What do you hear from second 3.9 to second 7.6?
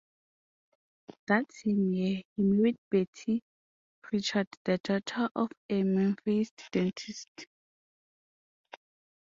Prichard, the daughter of a Memphis dentist.